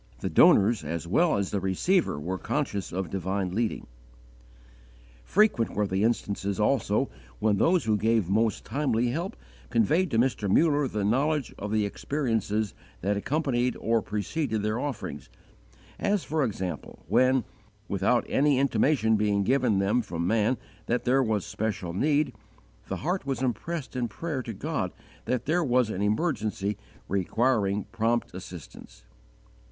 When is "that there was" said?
20.87-21.45, 25.25-25.91